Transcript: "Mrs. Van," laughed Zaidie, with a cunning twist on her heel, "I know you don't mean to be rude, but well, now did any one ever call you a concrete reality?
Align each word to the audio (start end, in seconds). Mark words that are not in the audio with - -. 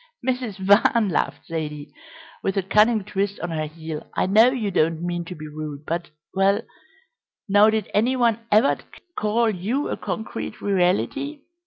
"Mrs. 0.27 0.57
Van," 0.57 1.09
laughed 1.09 1.45
Zaidie, 1.47 1.93
with 2.41 2.57
a 2.57 2.63
cunning 2.63 3.03
twist 3.03 3.39
on 3.39 3.51
her 3.51 3.67
heel, 3.67 4.09
"I 4.15 4.25
know 4.25 4.49
you 4.49 4.71
don't 4.71 5.03
mean 5.03 5.25
to 5.25 5.35
be 5.35 5.47
rude, 5.47 5.85
but 5.85 6.09
well, 6.33 6.63
now 7.47 7.69
did 7.69 7.87
any 7.93 8.15
one 8.15 8.39
ever 8.51 8.79
call 9.15 9.51
you 9.51 9.89
a 9.89 9.97
concrete 9.97 10.59
reality? 10.59 11.41